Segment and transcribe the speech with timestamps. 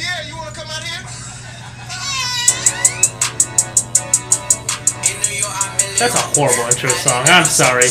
[0.00, 1.02] Pierre, you wanna come out here?
[5.98, 7.26] That's a horrible intro song.
[7.28, 7.84] I'm sorry.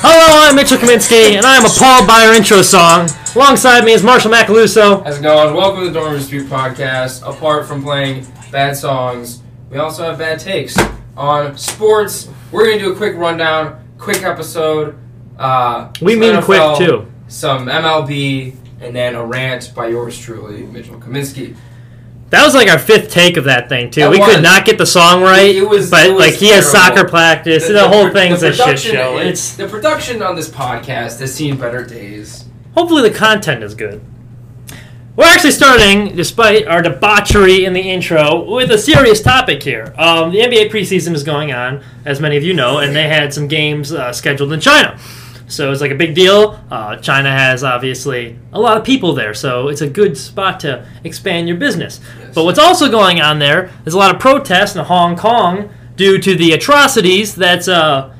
[0.00, 3.08] Hello, I'm Mitchell Kaminsky, and I am appalled by our intro song.
[3.34, 5.02] Alongside me is Marshall Macaluso.
[5.02, 5.52] How's it going?
[5.52, 7.28] Welcome to the Dormer Dispute Podcast.
[7.28, 10.76] Apart from playing bad songs, we also have bad takes
[11.16, 12.28] on sports.
[12.52, 14.96] We're going to do a quick rundown, quick episode.
[15.36, 16.44] Uh, We mean NFL,
[16.76, 17.12] quick, too.
[17.26, 21.56] Some MLB, and then a rant by yours truly, Mitchell Kaminsky.
[22.30, 24.02] That was like our fifth take of that thing too.
[24.02, 24.28] That we was.
[24.36, 27.04] cohad not get the song right, It was- but it was like he has soccer
[27.08, 27.66] practice.
[27.66, 29.16] The, whole pro- thing's the a shit show.
[29.18, 32.44] it- It's the production on this podcast has seen better days.
[32.74, 34.02] hopefully the content is good.
[35.16, 39.92] We're actually starting, despite our debauchery in the intro, with a serious topic here.
[39.98, 43.34] Um, the NBA preseason is going on, as many of you know, and they had
[43.34, 44.96] some games uh, scheduled in China.
[45.48, 46.60] So it's like a big deal.
[46.70, 50.86] Uh, China has obviously a lot of people there, so it's a good spot to
[51.04, 52.00] expand your business.
[52.20, 52.34] Yes.
[52.34, 56.18] But what's also going on there is a lot of protests in Hong Kong due
[56.18, 58.14] to the atrocities that's uh,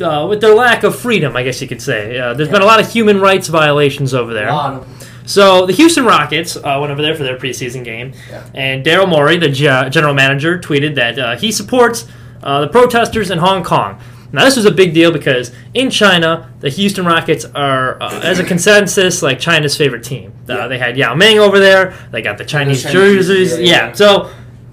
[0.00, 2.18] uh, with their lack of freedom, I guess you could say.
[2.18, 4.48] Uh, there's been a lot of human rights violations over there.
[4.48, 8.12] A lot of So the Houston Rockets uh, went over there for their preseason game,
[8.30, 8.42] Yeah.
[8.54, 12.06] and Daryl Morey, the ge- general manager, tweeted that uh, he supports
[12.42, 14.00] uh, the protesters in Hong Kong.
[14.32, 18.38] Now this was a big deal because in China, the Houston Rockets are, uh, as
[18.38, 20.32] a consensus, like China's favorite team.
[20.48, 20.68] Uh, Yeah.
[20.68, 21.94] They had Yao Ming over there.
[22.10, 23.50] They got the Chinese, Chinese jerseys.
[23.50, 23.92] jerseys, Yeah, yeah, yeah.
[23.92, 24.30] So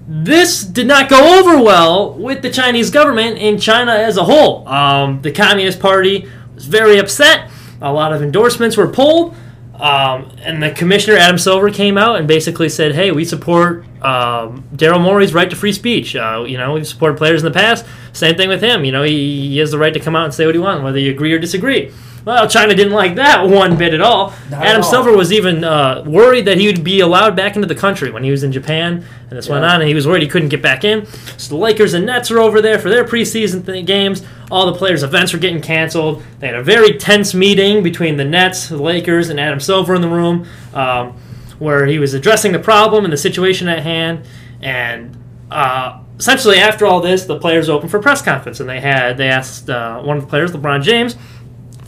[0.08, 4.66] this did not go over well with the Chinese government in China as a whole.
[4.68, 7.50] Um, the Communist Party was very upset.
[7.80, 9.34] A lot of endorsements were pulled.
[9.80, 14.64] Um, and the commissioner, Adam Silver, came out and basically said, hey, we support um,
[14.74, 16.16] Daryl Morey's right to free speech.
[16.16, 17.84] Uh, you know, we've supported players in the past.
[18.12, 18.84] Same thing with him.
[18.84, 20.82] You know, he, he has the right to come out and say what he wants,
[20.82, 21.92] whether you agree or disagree.
[22.26, 24.30] Well, China didn't like that one bit at all.
[24.50, 24.90] Not at Adam all.
[24.90, 28.24] Silver was even uh, worried that he would be allowed back into the country when
[28.24, 30.60] he was in Japan, and this went on, and he was worried he couldn't get
[30.60, 31.06] back in.
[31.38, 34.24] So the Lakers and Nets are over there for their preseason th- games.
[34.50, 36.20] All the players' events were getting canceled.
[36.40, 40.00] They had a very tense meeting between the Nets, the Lakers, and Adam Silver in
[40.02, 41.12] the room, um,
[41.60, 44.26] where he was addressing the problem and the situation at hand.
[44.60, 45.16] And
[45.48, 49.28] uh, essentially, after all this, the players opened for press conference, and they had they
[49.28, 51.14] asked uh, one of the players, LeBron James,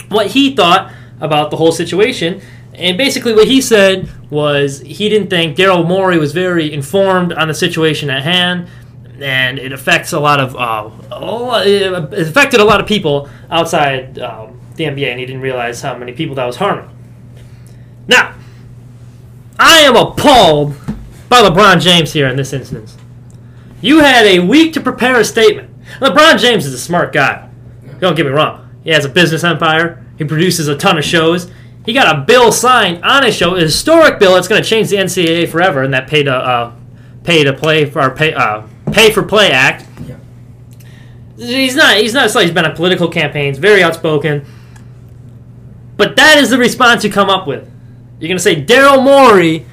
[0.08, 2.40] what he thought about the whole situation.
[2.74, 7.48] And basically, what he said was he didn't think Daryl Morey was very informed on
[7.48, 8.68] the situation at hand,
[9.20, 11.92] and it affects a lot of uh, it
[12.28, 16.12] affected a lot of people outside um, the NBA, and he didn't realize how many
[16.12, 16.88] people that was harming.
[18.06, 18.34] Now,
[19.58, 20.74] I am appalled
[21.28, 22.96] by LeBron James here in this instance.
[23.80, 25.70] You had a week to prepare a statement.
[26.00, 27.50] LeBron James is a smart guy.
[27.98, 28.67] Don't get me wrong.
[28.88, 30.02] He has a business empire.
[30.16, 31.50] He produces a ton of shows.
[31.84, 34.88] He got a bill signed on his show, a historic bill that's going to change
[34.88, 36.74] the NCAA forever, and that pay to uh,
[37.22, 39.84] pay to play for pay uh, pay for play act.
[40.06, 40.16] Yeah.
[41.36, 41.98] He's not.
[41.98, 42.30] He's not.
[42.34, 44.46] He's been on political campaigns, very outspoken.
[45.98, 47.70] But that is the response you come up with.
[48.18, 49.66] You're going to say Daryl Morey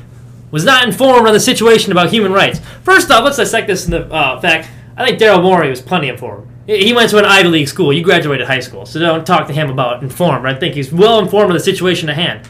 [0.52, 2.60] was not informed on the situation about human rights.
[2.84, 4.70] First off, let's dissect this in the uh, fact.
[4.98, 6.52] I think Daryl Morey was plenty informed.
[6.68, 7.94] He went to an Ivy League school.
[7.94, 10.48] You graduated high school, so don't talk to him about informed.
[10.48, 12.48] I think he's well informed of the situation at hand.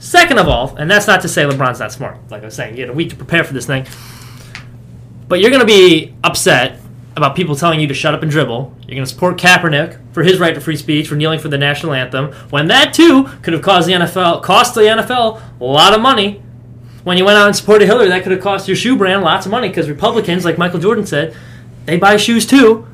[0.00, 2.18] Second of all, and that's not to say LeBron's not smart.
[2.28, 3.86] Like I was saying, you had a week to prepare for this thing.
[5.28, 6.80] But you're going to be upset
[7.16, 8.74] about people telling you to shut up and dribble.
[8.80, 11.58] You're going to support Kaepernick for his right to free speech, for kneeling for the
[11.58, 15.94] national anthem, when that too could have caused the NFL, cost the NFL a lot
[15.94, 16.42] of money.
[17.04, 19.46] When you went out and supported Hillary, that could have cost your shoe brand lots
[19.46, 21.36] of money because Republicans, like Michael Jordan said,
[21.84, 22.86] they buy shoes too.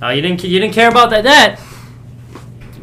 [0.00, 1.60] Uh, you didn't you didn't care about that that.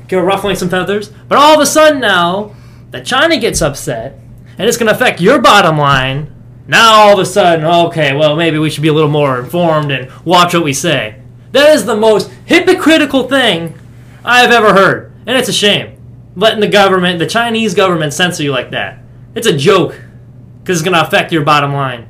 [0.08, 2.56] Go ruffling some feathers, but all of a sudden now
[2.92, 4.20] that China gets upset
[4.58, 6.32] and it's going to affect your bottom line.
[6.68, 9.92] Now all of a sudden, okay, well maybe we should be a little more informed
[9.92, 11.22] and watch what we say.
[11.52, 13.78] That is the most hypocritical thing
[14.24, 15.98] I have ever heard, and it's a shame.
[16.36, 19.00] Letting the government, the Chinese government, censor you like that.
[19.36, 20.00] It's a joke
[20.60, 22.08] because it's going to affect your bottom line.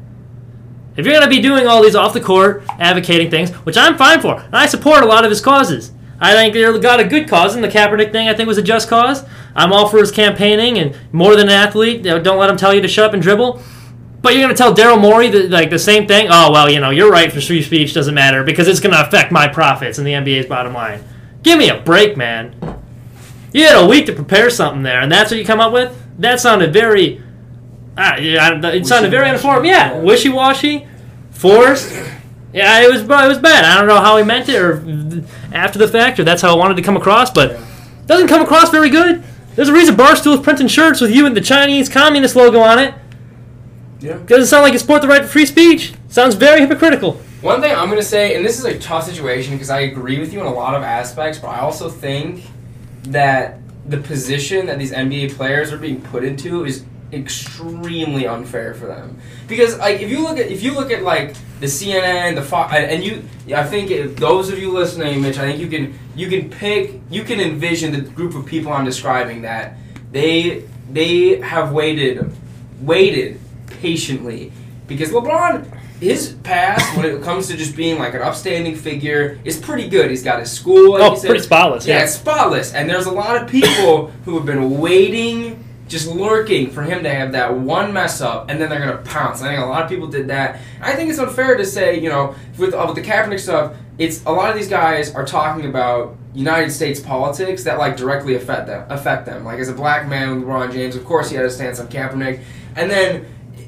[0.97, 3.97] If you're going to be doing all these off the court advocating things, which I'm
[3.97, 5.91] fine for, and I support a lot of his causes.
[6.19, 8.61] I think they've got a good cause, and the Kaepernick thing I think was a
[8.61, 9.25] just cause.
[9.53, 12.81] I'm all for his campaigning, and more than an athlete, don't let him tell you
[12.81, 13.61] to shut up and dribble.
[14.21, 16.27] But you're going to tell Daryl Morey the, like the same thing?
[16.31, 19.05] Oh well, you know, you're right for free speech doesn't matter because it's going to
[19.05, 21.03] affect my profits and the NBA's bottom line.
[21.43, 22.55] Give me a break, man.
[23.53, 25.95] You had a week to prepare something there, and that's what you come up with.
[26.17, 27.21] That sounded very.
[27.97, 29.65] Uh, yeah, it sounded very uninformed.
[29.65, 29.99] Yeah, Yeah.
[30.01, 30.85] wishy-washy,
[31.31, 31.93] forced.
[32.53, 33.65] Yeah, it was it was bad.
[33.65, 34.83] I don't know how he meant it or
[35.53, 37.59] after the fact, or that's how I wanted to come across, but it
[38.07, 39.23] doesn't come across very good.
[39.55, 42.79] There's a reason Barstool is printing shirts with you and the Chinese Communist logo on
[42.79, 42.93] it.
[44.01, 44.17] Yeah.
[44.25, 45.93] Doesn't sound like you support the right to free speech.
[46.09, 47.13] Sounds very hypocritical.
[47.41, 50.33] One thing I'm gonna say, and this is a tough situation because I agree with
[50.33, 52.43] you in a lot of aspects, but I also think
[53.03, 56.83] that the position that these NBA players are being put into is
[57.15, 59.17] extremely unfair for them.
[59.47, 62.73] Because like if you look at if you look at like the CNN, the Fox,
[62.73, 63.23] and you,
[63.55, 66.99] I think if those of you listening, Mitch, I think you can you can pick
[67.09, 69.77] you can envision the group of people I'm describing that
[70.11, 72.31] they they have waited
[72.81, 74.51] waited patiently
[74.87, 75.65] because LeBron
[76.01, 80.09] his past when it comes to just being like an upstanding figure is pretty good.
[80.09, 80.91] He's got his school.
[80.91, 81.27] Like Oh, said.
[81.29, 81.87] pretty spotless.
[81.87, 82.03] Yeah, Yeah.
[82.03, 82.73] it's spotless.
[82.73, 87.13] And there's a lot of people who have been waiting, just lurking for him to
[87.13, 89.41] have that one mess up, and then they're gonna pounce.
[89.41, 90.59] I think a lot of people did that.
[90.81, 94.23] I think it's unfair to say, you know, with uh, with the Kaepernick stuff, it's
[94.25, 98.67] a lot of these guys are talking about United States politics that like directly affect
[98.67, 98.85] them.
[98.89, 99.45] Affect them.
[99.45, 101.87] Like as a black man with LeBron James, of course he had a stance on
[101.87, 102.41] Kaepernick,
[102.75, 103.27] and then.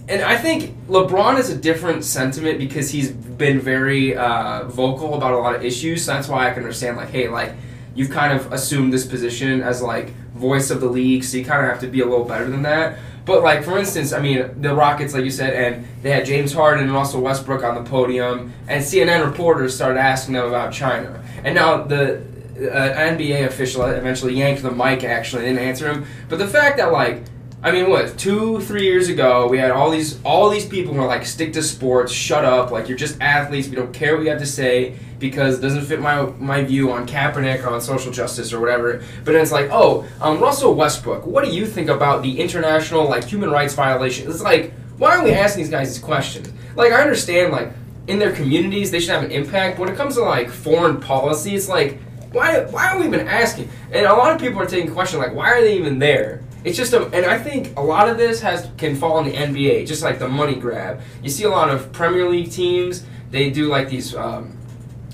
[0.09, 5.33] And I think LeBron is a different sentiment because he's been very uh, vocal about
[5.33, 6.05] a lot of issues.
[6.05, 7.51] So that's why I can understand, like, hey, like,
[7.93, 11.65] you've kind of assumed this position as like voice of the league, so you kind
[11.65, 12.97] of have to be a little better than that.
[13.25, 16.53] But like for instance, I mean the Rockets, like you said, and they had James
[16.53, 21.21] Harden and Russell Westbrook on the podium, and CNN reporters started asking them about China,
[21.43, 22.21] and now the
[22.57, 25.03] uh, NBA official eventually yanked the mic.
[25.03, 26.05] Actually, didn't answer him.
[26.29, 27.23] But the fact that like.
[27.63, 31.01] I mean, what two, three years ago, we had all these all these people who
[31.01, 33.67] were like, "Stick to sports, shut up, like you're just athletes.
[33.67, 36.91] We don't care what you have to say because it doesn't fit my my view
[36.91, 40.75] on Kaepernick or on social justice or whatever." But then it's like, "Oh, um, Russell
[40.75, 45.11] Westbrook, what do you think about the international like human rights violation?" It's like, why
[45.11, 46.51] aren't we asking these guys these questions?
[46.75, 47.71] Like, I understand like
[48.05, 49.77] in their communities they should have an impact.
[49.77, 51.99] But when it comes to like foreign policy, it's like,
[52.31, 53.67] why why are we even asking?
[53.91, 56.43] And a lot of people are taking question like, why are they even there?
[56.67, 59.31] It's just a, and I think a lot of this has can fall in the
[59.31, 60.99] NBA, just like the money grab.
[61.23, 64.57] You see a lot of Premier League teams, they do like these um,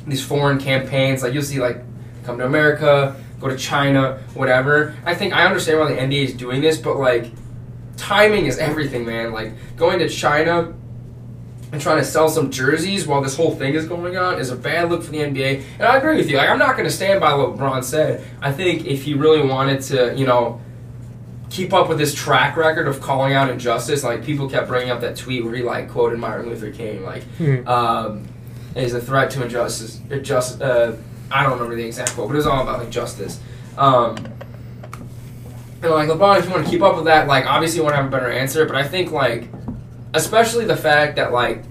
[0.07, 1.21] these foreign campaigns.
[1.21, 1.83] Like you'll see like
[2.23, 4.95] come to America, go to China, whatever.
[5.05, 7.31] I think I understand why the NBA is doing this, but like
[7.97, 9.31] timing is everything, man.
[9.31, 10.73] Like going to China
[11.71, 14.55] and trying to sell some jerseys while this whole thing is going on is a
[14.55, 15.63] bad look for the NBA.
[15.73, 16.37] And I agree with you.
[16.37, 18.25] Like I'm not going to stand by what LeBron said.
[18.41, 20.59] I think if he really wanted to, you know,
[21.53, 24.99] keep up with his track record of calling out injustice, like people kept bringing up
[25.01, 27.67] that tweet where he like quoted Martin Luther King, like Mhm.
[27.67, 28.23] um,
[28.75, 30.01] is a threat to injustice.
[30.23, 30.93] Just uh,
[31.31, 33.39] I don't remember the exact quote, but it was all about like justice.
[33.77, 34.15] Um,
[35.83, 37.93] and like LeBron, if you want to keep up with that, like obviously you want
[37.93, 39.47] to have a better answer, but I think like,
[40.15, 41.61] especially the fact that like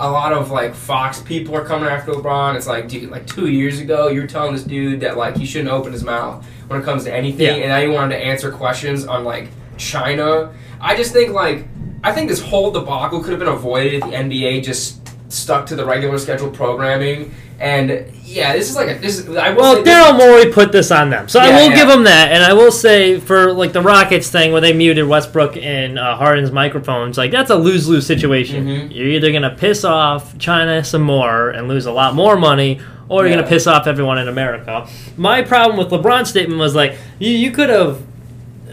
[0.00, 2.56] a lot of like Fox people are coming after LeBron.
[2.56, 5.46] It's like, dude, like two years ago, you were telling this dude that like he
[5.46, 7.52] shouldn't open his mouth when it comes to anything, Yeah.
[7.62, 10.52] and now you wanted to answer questions on like China.
[10.80, 11.66] I just think like
[12.04, 15.76] I think this whole debacle could have been avoided if the NBA just stuck to
[15.76, 17.34] the regular schedule programming.
[17.58, 19.18] And yeah, this is like a, this.
[19.18, 21.74] Is, I will Well, Daryl Morey put this on them, so I will yeah.
[21.74, 22.30] give him that.
[22.30, 26.16] And I will say for like the Rockets thing, where they muted Westbrook and uh,
[26.16, 28.66] Harden's microphones, like that's a lose lose situation.
[28.66, 28.94] Mhm.
[28.94, 33.22] You're either gonna piss off China some more and lose a lot more money, or
[33.22, 33.36] you're Yeah.
[33.36, 34.86] gonna piss off everyone in America.
[35.16, 37.98] My problem with LeBron's statement was like you, you could have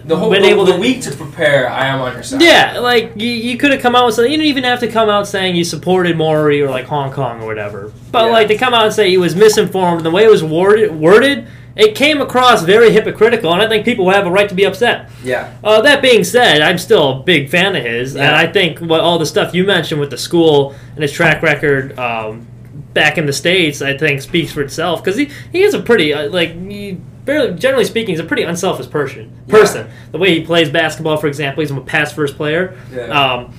[0.05, 1.69] the whole been able the to- week to prepare.
[1.69, 2.41] I am on your side.
[2.41, 4.31] Yeah, like you, you could have come out with something.
[4.31, 7.41] You didn't even have to come out saying you supported Morey or like Hong Kong
[7.41, 7.91] or whatever.
[8.11, 8.31] But Yeah.
[8.31, 10.93] like to come out and say he was misinformed, and the way it was worded,
[10.99, 11.45] worded,
[11.77, 15.09] it came across very hypocritical, and I think people have a right to be upset.
[15.23, 15.47] yeah.
[15.63, 18.99] Uh, that being said, I'm still a big fan of his, and I think what
[18.99, 22.45] all the stuff you mentioned with the school and his track record um,
[22.93, 26.13] back in the states, I think speaks for itself because he he is a pretty
[26.13, 26.93] uh, like he,
[27.25, 29.31] barely, generally speaking, he's a pretty unselfish person.
[29.47, 29.51] Yeah.
[29.59, 32.77] Person, the way he plays basketball, for example, he's a pass first player.
[32.91, 33.03] Yeah.
[33.07, 33.53] Um,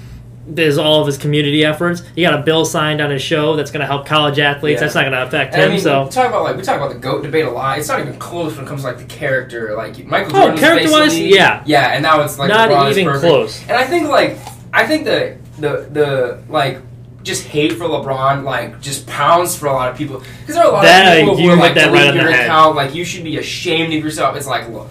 [0.46, 2.02] there's all of his community efforts.
[2.14, 4.74] He got a bill signed on his show that's going to help college athletes.
[4.76, 4.80] Yeah.
[4.80, 6.76] That's not going to affect And I mean, so we talk about like we talk
[6.76, 7.78] about the goat debate a lot.
[7.78, 9.74] It's not even close when it comes to like the character.
[9.74, 11.62] Like Michael Oh, Jordan, was character-wise, basically- yeah.
[11.64, 13.22] yeah, and now it's like not even perfect.
[13.24, 13.62] close.
[13.62, 14.36] And I think like
[14.74, 16.78] I think the the the like
[17.24, 20.70] just hate for LeBron like just pounds for a lot of people because there are
[20.70, 22.44] a lot That, of people you who are like that right your head.
[22.44, 24.36] account like you should be ashamed of yourself.
[24.36, 24.90] It's like look,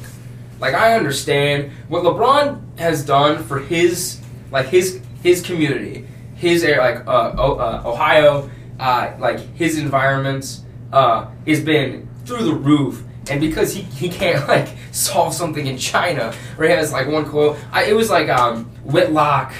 [0.60, 4.20] like I understand what LeBron has done for his
[4.52, 8.50] like his his community, his area like uh, uh, Ohio,
[8.80, 13.04] uh, like his environments uh, has been through the roof.
[13.30, 17.26] And because he, he can't like solve something in China, where he has like one
[17.26, 19.54] quote, I, it was like um, Whitlock,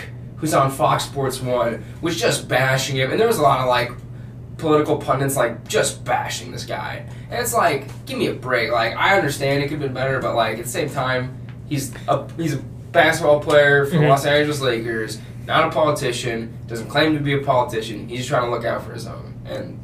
[0.44, 3.68] who's on Fox Sports One, was just bashing him, and there was a lot of
[3.70, 3.92] like
[4.58, 8.70] political pundits like just bashing this guy, and it's like, give me a break.
[8.70, 11.34] Like I understand it could have been better, but like at the same time,
[11.70, 12.58] he's a he's a
[12.92, 14.10] basketball player for the Mhm.
[14.10, 15.18] Los Angeles Lakers.
[15.48, 18.08] not a politician, doesn't claim to be a politician.
[18.10, 19.34] He's just trying to look out for his own.
[19.46, 19.80] And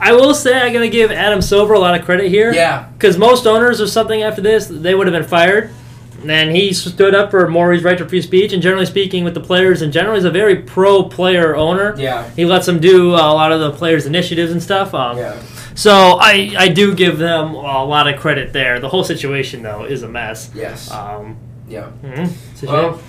[0.00, 2.52] I will say I'm going to give Adam Silver a lot of credit here.
[2.52, 5.70] yeah, Because most owners or something after this, they would have been fired.
[6.28, 8.52] And he stood up for Morey's right to free speech.
[8.52, 11.94] And generally speaking, with the players in general, he's a very pro player owner.
[11.98, 14.94] yeah, He lets them do uh, a lot of the players' initiatives and stuff.
[14.94, 15.40] Um, yeah.
[15.74, 18.78] So I, I do give them a lot of credit there.
[18.78, 20.50] The whole situation, though, is a mess.
[20.54, 20.90] Yes.
[20.90, 21.36] Um,
[21.68, 21.90] Yeah.
[22.04, 22.30] mhm.
[22.60, 22.70] Shame.
[22.70, 23.00] Well,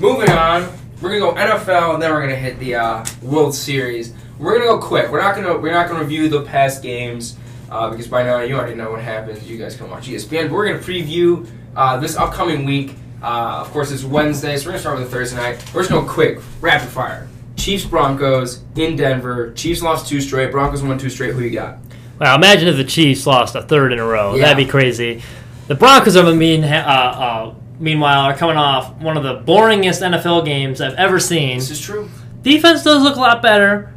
[0.00, 0.66] moving on,
[1.00, 4.12] we're gonna go NFL, and then we're gonna hit the uh, World Series.
[4.38, 5.10] We're gonna go quick.
[5.10, 7.36] We're not gonna we're not gonna review the past games
[7.70, 9.48] uh, because by now you already know what happens.
[9.48, 10.48] You guys can watch ESPN.
[10.48, 11.46] But we're gonna preview
[11.76, 12.94] uh, this upcoming week.
[13.22, 15.62] Uh, of course, it's Wednesday, so we're gonna start with a Thursday night.
[15.74, 17.28] We're just going to quick, rapid fire.
[17.56, 19.52] Chiefs Broncos in Denver.
[19.52, 20.50] Chiefs lost two straight.
[20.50, 21.34] Broncos won two straight.
[21.34, 21.78] Who you got?
[22.18, 24.34] Wow, imagine if the Chiefs lost a third in a row.
[24.34, 24.46] Yeah.
[24.46, 25.22] That'd be crazy.
[25.68, 26.64] The Broncos are mean.
[26.64, 31.58] Uh, uh, meanwhile, are coming off one of the boringest NFL games I've ever seen.
[31.58, 32.08] This is true.
[32.42, 33.92] Defense does look a lot better.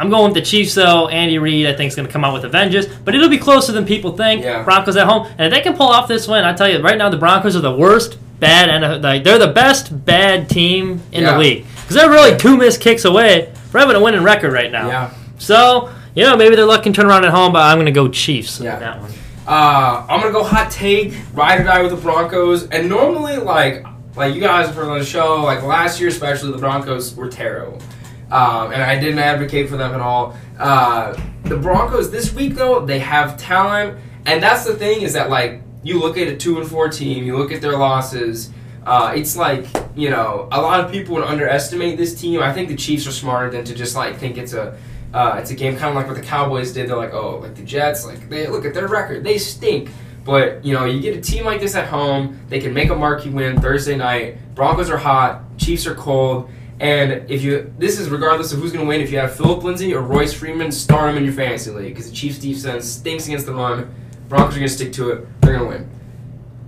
[0.00, 1.08] I'm going with the Chiefs though.
[1.08, 3.38] Andy Reid, I think, is going to come out with a vengeance, but it'll be
[3.38, 4.42] closer than people think.
[4.42, 4.62] Yeah.
[4.62, 6.96] Broncos at home, and if they can pull off this win, I tell you, right
[6.98, 11.22] now the Broncos are the worst bad, and like they're the best bad team in
[11.24, 11.32] Yeah.
[11.32, 14.70] the league because they're really two missed kicks away from having a winning record right
[14.70, 14.86] now.
[14.88, 15.10] Yeah.
[15.38, 17.92] So you know maybe their luck can turn around at home, but I'm going to
[17.92, 18.60] go Chiefs.
[18.60, 18.78] Yeah.
[18.78, 19.10] that one.
[19.46, 22.68] Uh, I'm gonna go hot take, ride or die with the Broncos.
[22.68, 26.58] And normally, like like you guys heard on the show, like last year especially, the
[26.58, 27.80] Broncos were terrible,
[28.30, 30.36] um, and I didn't advocate for them at all.
[30.58, 35.30] Uh, the Broncos this week though, they have talent, and that's the thing is that
[35.30, 38.50] like you look at a two and four team, you look at their losses.
[38.84, 42.40] Uh, it's like you know a lot of people would underestimate this team.
[42.40, 44.78] I think the Chiefs are smarter than to just like think it's a
[45.14, 46.88] uh, it's a game kind of like what the Cowboys did.
[46.88, 49.90] They're like, oh, like the Jets, like they look at their record, they stink.
[50.24, 52.94] But you know, you get a team like this at home, they can make a
[52.94, 54.36] marquee win Thursday night.
[54.54, 58.84] Broncos are hot, Chiefs are cold, and if you this is regardless of who's going
[58.84, 59.00] to win.
[59.00, 62.08] If you have Philip Lindsay or Royce Freeman, start them in your fantasy league because
[62.10, 63.92] the Chiefs defense stinks against the run.
[64.28, 65.40] Broncos are going to stick to it.
[65.40, 65.90] They're going to win.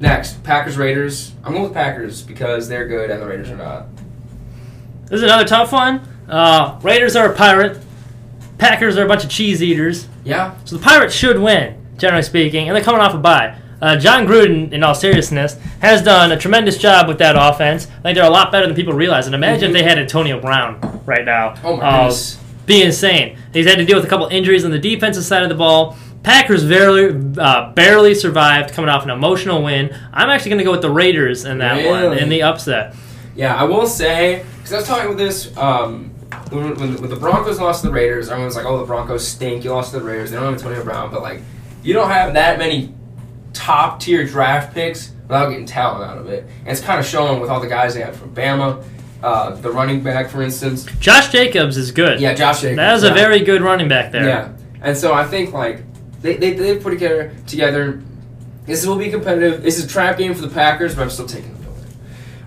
[0.01, 1.33] Next, Packers Raiders.
[1.45, 3.87] I'm going with Packers because they're good and the Raiders are not.
[5.05, 6.01] This is another tough one.
[6.29, 7.79] Uh, Raiders are a pirate.
[8.57, 10.09] Packers are a bunch of cheese eaters.
[10.25, 13.60] Yeah, So the Pirates should win, generally speaking, and they're coming off a bye.
[13.81, 17.87] Uh, Jon Gruden, in all seriousness, has done a tremendous job with that offense.
[18.01, 19.27] I think they're a lot better than people realize.
[19.27, 21.55] And imagine if they had Antonio Brown right now.
[21.65, 22.37] Oh my Uh, goodness.
[22.67, 23.37] Be insane.
[23.53, 25.97] He's had to deal with a couple injuries on the defensive side of the ball.
[26.23, 29.97] Packers barely, uh, barely survived coming off an emotional win.
[30.13, 32.21] I'm actually going to go with the Raiders in that one, Really?
[32.21, 32.95] in the upset.
[33.35, 36.11] Yeah, I will say because I was talking with this um,
[36.51, 38.29] when, when, when the Broncos lost to the Raiders.
[38.29, 39.65] Everyone's like, "Oh, the Broncos stink.
[39.65, 40.31] You lost to the Raiders.
[40.31, 41.41] They don't have Antonio Brown." But like,
[41.83, 42.93] you don't have that many
[43.71, 46.45] top tier draft picks without getting talent out of it.
[46.61, 48.85] And it's kind of showing with all the guys they had from Bama,
[49.23, 50.85] uh, the running back, for instance.
[50.99, 52.21] Josh Jacobs is good.
[52.21, 52.77] Yeah, Josh Jacobs.
[52.77, 53.13] That was yeah.
[53.13, 54.27] a very good running back there.
[54.27, 55.83] Yeah, and so I think like
[56.21, 58.03] they they they put together together.
[58.67, 59.63] This will be competitive.
[59.63, 61.85] This is a trap game for the Packers, but I'm still taking the building.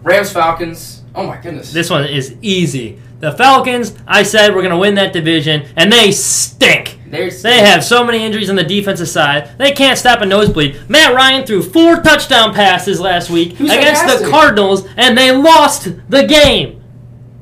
[0.04, 1.04] Rams Falcons.
[1.16, 1.72] Oh my goodness.
[1.72, 3.00] This one is easy.
[3.20, 7.00] The Falcons, I said we're going to win that division, and they stink.
[7.14, 9.58] There's They have so many injuries on the defensive side.
[9.58, 10.90] They can't stop a nosebleed.
[10.90, 14.28] Matt Ryan threw four touchdown passes last week against the.
[14.30, 16.82] Cardinals, and they lost the game.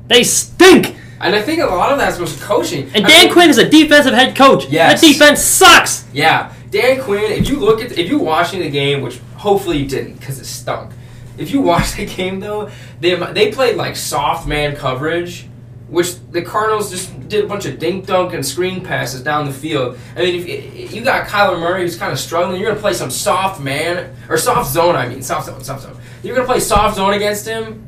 [0.08, 0.96] They stink.
[1.20, 2.90] And I think a lot of that's was coaching.
[2.94, 4.66] And I Dan think- Quinn is a defensive head coach.
[4.68, 5.00] Yes.
[5.00, 6.04] That defense sucks.
[6.12, 7.32] Yeah, Dan Quinn.
[7.32, 10.44] If you look at, if you watching the game, which hopefully you didn't because it
[10.46, 10.92] stunk.
[11.38, 15.46] If you watch the game though, they they played like soft man coverage,
[15.92, 19.52] which the Cardinals just did a bunch of dink dunk and screen passes down the
[19.52, 19.98] field.
[20.16, 23.10] I mean, if you got Kyler Murray who's kind of struggling, you're gonna play some
[23.10, 24.96] soft man or soft zone.
[24.96, 25.94] I mean, soft zone, soft zone.
[26.22, 27.86] You're gonna play soft zone against him.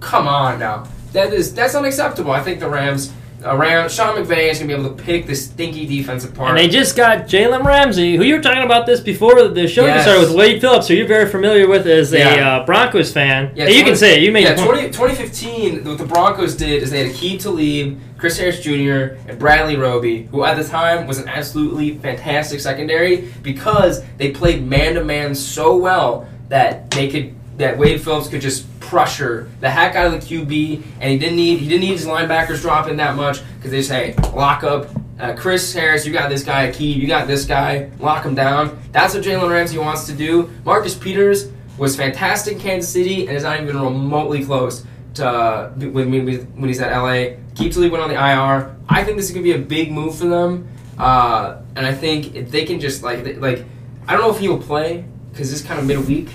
[0.00, 2.30] Come on now, that is that's unacceptable.
[2.30, 3.10] I think the Rams.
[3.54, 6.50] Ram, Sean McVay is gonna be able to pick this stinky defense apart.
[6.50, 9.84] And they just got Jalen Ramsey, who you were talking about this before the show
[9.84, 10.04] Yes.
[10.04, 12.56] started with Wade Phillips, who you're very familiar with as a Yeah.
[12.56, 13.50] uh, Broncos fan.
[13.54, 14.22] Yeah, Hey, you can say it.
[14.22, 18.38] You made yeah, 20, 2015, what the Broncos did is they had Aqib Talib, Chris
[18.38, 24.02] Harris Jr., and Bradley Roby, who at the time was an absolutely fantastic secondary because
[24.18, 28.66] they played man to man so well that they could that Wade Phillips could just
[28.80, 32.06] pressure the heck out of the QB, and he didn't need he didn't need his
[32.06, 34.88] linebackers dropping that much because they just hey lock up.
[35.18, 38.78] Uh, Chris Harris, you got this guy, Aqib, you got this guy, lock him down.
[38.92, 40.50] That's what Jalen Ramsey wants to do.
[40.62, 44.84] Marcus Peters was fantastic in Kansas City and is not even remotely close
[45.14, 47.36] to uh, when, when, he's at LA.
[47.54, 48.76] Aqib Talib went on the IR.
[48.90, 52.34] I think this is gonna be a big move for them, uh, and I think
[52.34, 53.64] if they can just like like
[54.06, 56.28] I don't know if he will play because this kind of midweek.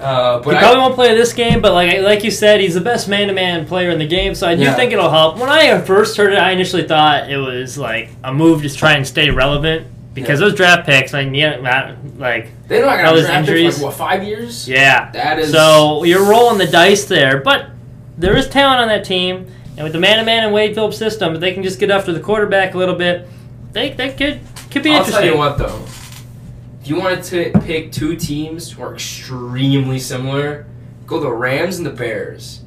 [0.00, 2.74] Uh, but he I- probably won't play this game, but like like you said, he's
[2.74, 4.74] the best man-to-man player in the game, so I do Yeah.
[4.74, 5.38] think it'll help.
[5.38, 8.92] When I first heard it, I initially thought it was like a move to try
[8.94, 10.46] and stay relevant because Yeah.
[10.48, 11.56] those draft picks, I mean, yeah,
[12.18, 13.76] like they're not all gonna those draft injuries.
[13.76, 14.66] like, what five years?
[14.68, 15.10] yeah.
[15.12, 17.66] That is So you're rolling the dice there, but
[18.16, 21.40] there is talent on that team, and with the man-to-man and Wade Phillips system, if
[21.40, 23.28] they can just get after the quarterback a little bit,
[23.72, 24.40] they that could
[24.70, 25.24] could be I'll interesting.
[25.24, 25.78] tell you what though.
[26.80, 30.66] If you wanted to pick two teams who are extremely similar,
[31.06, 32.62] go the Rams and the Bears.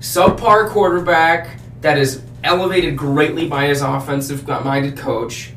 [0.00, 5.52] Subpar quarterback that is elevated greatly by his offensive minded coach.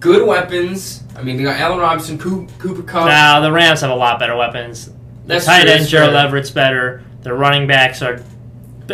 [0.00, 1.02] Good weapons.
[1.16, 3.06] I mean, they got Allen Robinson, Cooper Kupp.
[3.06, 4.86] Now the Rams have a lot better weapons.
[4.86, 4.92] The
[5.26, 6.14] That's tight end Gerald.
[6.14, 7.02] Everett's better.
[7.22, 8.22] Their running backs are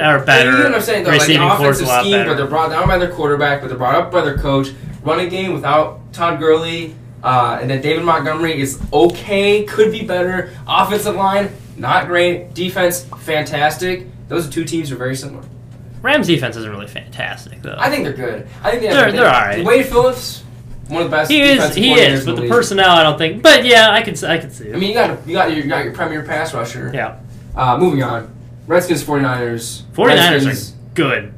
[0.01, 0.51] are better.
[0.51, 1.05] You know what I'm saying?
[1.05, 2.31] Though, like the Receiving course a offensive lot scheme, better.
[2.31, 4.69] but they're brought down by their quarterback, but they're brought up by their coach.
[5.03, 10.53] Running game without Todd Gurley, uh, and then David Montgomery is okay, could be better.
[10.69, 12.55] Offensive line, not great.
[12.55, 14.07] Defense, fantastic.
[14.29, 15.43] Those two teams are very similar.
[16.03, 17.77] Rams defense isn't really fantastic though.
[17.79, 18.47] I think they're good.
[18.63, 19.65] I think they have They're- they- they're alright.
[19.65, 20.45] Wade Phillips,
[20.89, 21.31] one of the best.
[21.31, 22.51] he is he is, but the league.
[22.51, 23.43] personnel I don't think.
[23.43, 24.75] But yeah, I could I could see it.
[24.75, 26.91] I mean, you got you got your, you got your premier pass rusher.
[26.95, 27.17] yeah,
[27.57, 28.31] Uh, moving on.
[28.67, 29.83] Redskins, 49ers.
[29.95, 31.33] 49ers Redskins- are good.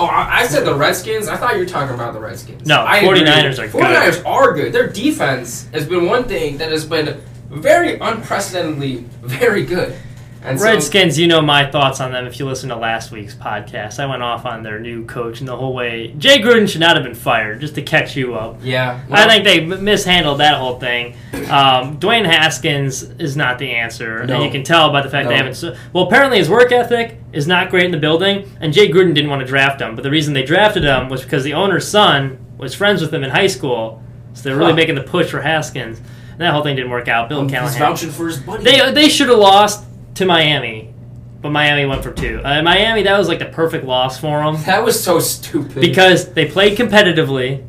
[0.00, 1.28] Oh, I I said the Redskins.
[1.28, 2.66] I thought you were talking about the Redskins.
[2.66, 3.66] No, I 49ers agree.
[3.66, 3.70] are good.
[3.70, 4.72] 49ers are good.
[4.72, 9.94] Their defense has been one thing that has been very unprecedentedly very good.
[10.42, 13.34] And so- Redskins, you know my thoughts on them if you listen to last week's
[13.34, 13.98] podcast.
[14.00, 16.14] I went off on their new coach and the whole way.
[16.16, 18.58] Jay Gruden should not have been fired, just to catch you up.
[18.62, 21.14] yeah, I think they mishandled that whole thing.
[21.50, 24.34] Um, Dwayne Haskins is not the answer, No.
[24.36, 25.62] and you can tell by the fact they haven't.
[25.92, 29.28] Well, apparently his work ethic is not great in the building, and Jay Gruden didn't
[29.30, 29.94] want to draft him.
[29.94, 33.24] But the reason they drafted him was because the owner's son was friends with him
[33.24, 34.76] in high school, so they're really Huh.
[34.76, 35.98] making the push for Haskins.
[35.98, 37.28] And that whole thing didn't work out.
[37.28, 37.78] Bill He's Callahan.
[37.78, 38.64] vouching for his buddy.
[38.64, 40.92] They they should have lost to Miami,
[41.40, 42.40] but Miami went for two.
[42.44, 45.80] Uh, Miami that was like the perfect loss for them that was so stupid.
[45.80, 47.66] because they played competitively.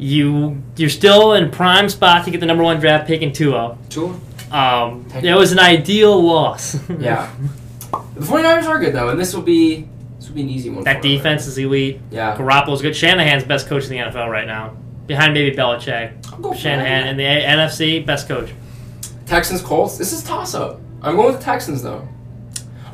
[0.00, 3.76] You you're still in prime spot to get the number one draft pick in 2-0.
[3.88, 4.20] Tua?
[4.52, 6.76] Um, it was an ideal loss.
[6.88, 7.30] Yeah.
[8.14, 10.84] the 49ers are good though, and this will be this will be an easy one.
[10.84, 11.10] that for them.
[11.10, 12.00] defense is elite.
[12.12, 12.36] Yeah.
[12.36, 12.94] Garoppolo's good.
[12.94, 14.76] Shanahan's best coach in the NFL right now,
[15.06, 16.12] behind maybe Belichick.
[16.32, 18.50] I'll go for Shanahan in the A- NFC best coach.
[19.26, 19.98] Texans Colts.
[19.98, 20.80] This is toss up.
[21.02, 22.08] I'm going with the Texans though.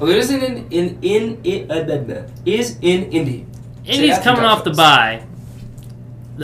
[0.01, 1.71] Although it is in in in, in, in
[2.11, 3.47] uh, is in Indy.
[3.85, 5.25] Indy's coming off the bye.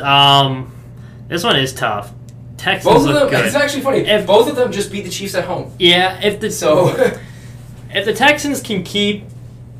[0.00, 0.72] Um,
[1.28, 2.12] this one is tough.
[2.56, 3.40] Texans Both of look them.
[3.40, 3.46] good.
[3.46, 3.98] It's actually funny.
[4.00, 5.72] If- Both of them just beat the Chiefs at home.
[5.78, 6.88] Yeah, if the So
[7.90, 9.24] if the Texans can keep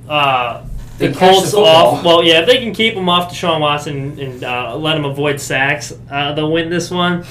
[0.09, 0.65] uh,
[0.99, 4.19] the catch the Colts off, well, yeah, if they can keep them off Deshaun Watson
[4.19, 7.25] and uh, let them avoid sacks, uh, they'll win this one.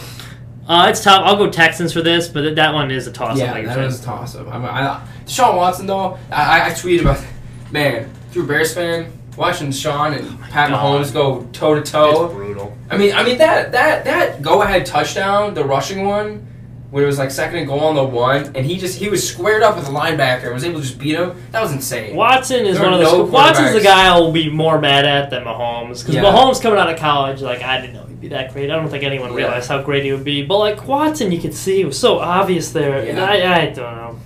[0.70, 1.24] Uh, it's tough.
[1.26, 3.38] I'll go Texans for this, but that one is a toss.
[3.40, 3.86] yeah, like you're that saying.
[3.88, 4.48] was a toss up.
[4.54, 7.26] I'm, I, Deshaun Watson though, I, I- I tweeted about
[7.72, 8.10] man.
[8.30, 11.02] If you're a Bears fan, watching Deshaun and Pat Oh God.
[11.04, 12.28] Mahomes go toe to It's toe.
[12.30, 12.78] brutal.
[12.92, 16.46] I mean, I mean that that that go ahead touchdown, the rushing one,
[16.92, 19.28] when it was like second and goal on the one, and he just he was
[19.28, 21.36] squared up with the linebacker and was able to just beat him.
[21.52, 22.16] That was insane.
[22.16, 23.12] Watson is There one of those.
[23.12, 26.22] no Watson's the guy I'll be more mad at than Mahomes because Yeah.
[26.24, 28.70] Mahomes coming out of college, like I didn't know he'd be that great.
[28.70, 29.38] I don't think anyone Yeah.
[29.38, 30.44] realized how great he would be.
[30.46, 33.06] But like Watson, you could see it was so obvious there.
[33.06, 33.24] Yeah.
[33.24, 34.20] I, I don't know.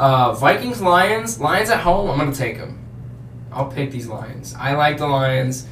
[0.00, 2.10] Uh, Vikings Lions Lions at home.
[2.10, 2.78] I'm gonna take them.
[3.52, 4.54] I'll pick these Lions.
[4.58, 5.66] I like the Lions.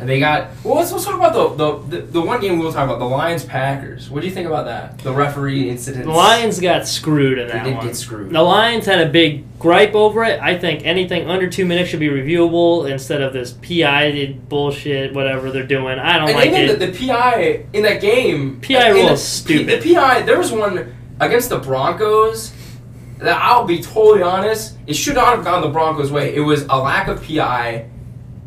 [0.00, 0.76] And they got well.
[0.76, 1.48] Let's, let's talk about the,
[1.88, 4.08] the the the one game we will talk about the Lions Packers.
[4.08, 4.98] What do you think about that?
[4.98, 6.06] The referee incident.
[6.06, 7.86] The Lions got screwed in They that did one.
[7.86, 8.30] get screwed.
[8.30, 10.40] The Lions had a big gripe over it.
[10.40, 15.50] I think anything under two minutes should be reviewable instead of this PI bullshit, whatever
[15.50, 15.98] they're doing.
[15.98, 16.78] I don't And like even it.
[16.78, 18.60] the, the PI in that game.
[18.62, 19.82] PI in rule is stupid.
[19.82, 22.52] The PI, there was one against the Broncos
[23.18, 26.34] that I'll be totally honest, it should not have gone the Broncos' way.
[26.34, 27.86] It was a lack of PI,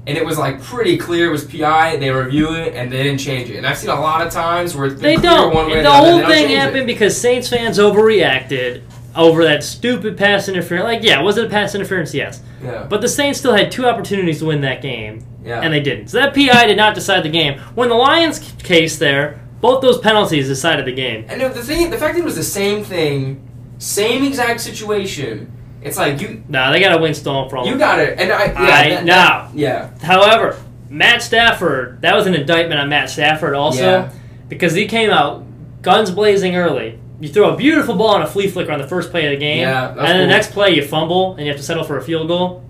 [0.06, 1.98] and it was like pretty clear it was PI.
[1.98, 3.56] They review it and they didn't change it.
[3.58, 5.54] And I've seen a lot of times where They don't.
[5.54, 6.58] one way the other, whole thing change it.
[6.60, 8.82] happened because Saints fans overreacted
[9.16, 10.84] over that stupid pass interference.
[10.86, 12.14] Like, yeah, was it a pass interference?
[12.14, 12.42] Yes.
[12.64, 15.60] Yeah, But the Saints still had two opportunities to win that game, yeah.
[15.62, 16.08] and they didn't.
[16.08, 17.60] So that PI did not decide the game.
[17.76, 21.26] When the Lions case there, both those penalties decided the game.
[21.30, 25.52] And the thing, the fact that it was the same thing, same exact situation.
[25.86, 28.20] It's like you, No, they got a win stolen from you got it.
[28.20, 29.48] And I, yeah, I that- know.
[29.54, 30.58] yeah, However,
[30.90, 34.10] Matt Stafford, that was an indictment on Matt Stafford also, Yeah.
[34.50, 35.44] because he came out
[35.82, 37.00] guns blazing early.
[37.20, 39.38] You throw a beautiful ball on a flea flicker on the first play of the
[39.38, 41.98] game, Yeah, and then the next play you fumble and you have to settle for
[41.98, 42.64] a field goal.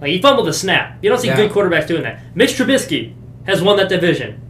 [0.00, 0.98] Like he fumbled the snap.
[1.02, 1.36] You don't see Yeah.
[1.36, 2.20] good quarterbacks doing that.
[2.34, 3.12] Mitch Trubisky
[3.46, 4.40] has won that division.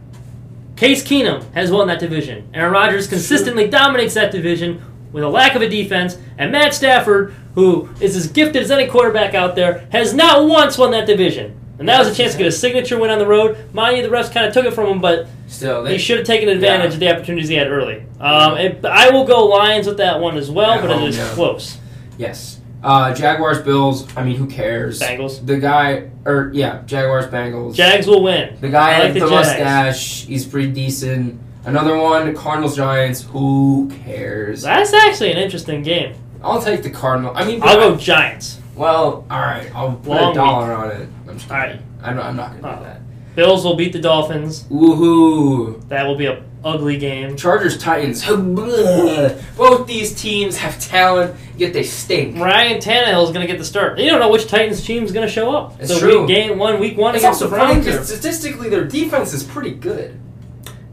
[0.75, 2.45] Case Keenum has won that division.
[2.53, 4.81] Aaron Rodgers consistently dominates that division.
[5.11, 8.87] With a lack of a defense, and Matt Stafford, who is as gifted as any
[8.87, 11.57] quarterback out there, has not once won that division.
[11.79, 13.57] And that was a chance to get a signature win on the road.
[13.73, 16.27] Mind you, the refs kind of took it from him, but Still, he should have
[16.27, 16.93] taken advantage Yeah.
[16.93, 18.03] of the opportunities he had early.
[18.19, 21.09] Um, it, I will go Lions with that one as well, At but home, it
[21.09, 21.29] is yeah.
[21.33, 21.77] close.
[22.17, 22.59] yes.
[22.83, 24.07] Uh, Jaguars, Bills.
[24.17, 24.99] I mean, who cares?
[24.99, 25.45] Bengals.
[25.45, 27.75] The guy, or yeah, Jaguars, Bengals.
[27.75, 28.57] Jags will win.
[28.59, 31.39] The guy I like with the the, mustache, he's pretty decent.
[31.63, 33.21] Another one, Cardinals, Giants.
[33.31, 34.63] Who cares?
[34.63, 36.15] That's actually an interesting game.
[36.43, 37.33] I'll take the Cardinal.
[37.35, 38.59] I mean, I'll go Giants.
[38.75, 39.69] Well, all right.
[39.75, 41.07] I'll put Long a dollar on it.
[41.27, 41.59] I'm just kidding.
[41.59, 41.79] right.
[42.01, 42.79] I'm not, I'm not gonna Oh.
[42.79, 43.01] do that.
[43.35, 44.63] Bills will beat the Dolphins.
[44.63, 45.87] Woohoo!
[45.87, 47.37] That will be a ugly game.
[47.37, 48.25] Chargers, Titans.
[49.57, 52.37] Both these teams have talent, yet they stink.
[52.37, 53.99] Ryan Tannehill is going to get the start.
[53.99, 55.79] You don't know which Titans team is going to show up.
[55.79, 56.19] It's so true.
[56.25, 57.85] week game one, week one It's against the Browns.
[58.07, 60.19] statistically their defense is pretty good.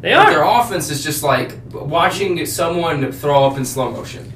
[0.00, 4.32] They But their offense is just like watching someone throw up in slow motion.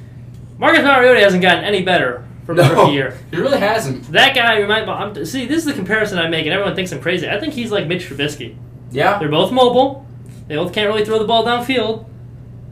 [0.57, 2.69] Marcus Mariota hasn't gotten any better from No.
[2.73, 3.17] rookie year.
[3.31, 4.11] He really hasn't.
[4.11, 5.45] That guy remind I'm, see.
[5.45, 7.29] This is the comparison I make, and everyone thinks I'm crazy.
[7.29, 8.55] I think he's like Mitch Trubisky.
[8.91, 9.17] Yeah.
[9.19, 10.05] They're both mobile.
[10.47, 12.05] They both can't really throw the ball downfield.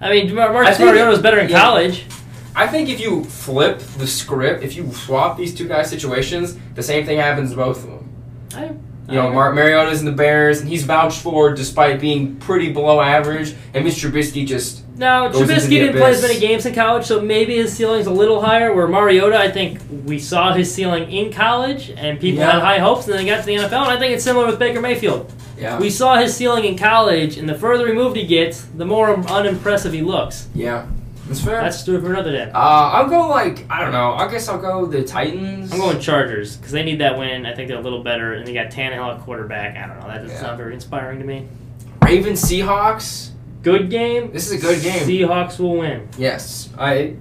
[0.01, 1.59] I mean, Marcus Mariota was better in yeah.
[1.59, 2.05] college.
[2.55, 6.83] I think if you flip the script, if you swap these two guys' situations, the
[6.83, 8.09] same thing happens to both of them.
[8.53, 8.71] I,
[9.11, 13.01] You know, Mar- Mariota's in the Bears, and he's vouched for despite being pretty below
[13.01, 14.09] average, and Mr.
[14.09, 17.55] Trubisky just No, goes into Trubisky didn't play as many games in college, so maybe
[17.57, 18.73] his ceiling's a little higher.
[18.73, 22.51] Where Mariota, I think we saw his ceiling in college, and people Yeah.
[22.53, 23.83] had high hopes, and then they got to the NFL.
[23.83, 25.31] And I think it's similar with Baker Mayfield.
[25.59, 29.13] yeah, We saw his ceiling in college, and the further removed he gets, the more
[29.27, 30.47] unimpressive he looks.
[30.55, 30.83] yeah,
[31.31, 31.61] that's fair.
[31.61, 32.51] That's true for another day.
[32.53, 34.13] uh, I'll go like I don't know.
[34.13, 35.71] I guess I'll go the Titans.
[35.71, 37.45] I'm going Chargers because they need that win.
[37.45, 39.77] I think they're a little better, and they got Tannehill at quarterback.
[39.77, 40.07] I don't know.
[40.07, 40.41] That doesn't Yeah.
[40.41, 41.47] sound very inspiring to me.
[42.03, 43.29] Ravens Seahawks.
[43.63, 44.31] Good game.
[44.33, 45.07] This is a good game.
[45.07, 46.07] Seahawks will win.
[46.17, 47.15] Yes, I